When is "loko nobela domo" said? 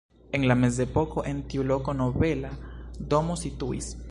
1.73-3.41